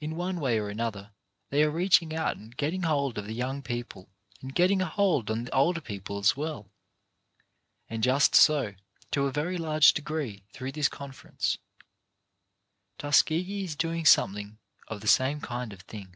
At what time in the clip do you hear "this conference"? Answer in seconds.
10.70-11.58